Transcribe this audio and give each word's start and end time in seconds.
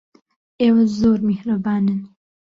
ئێوە 0.61 0.83
زۆر 0.97 1.19
میهرەبانن. 1.27 2.01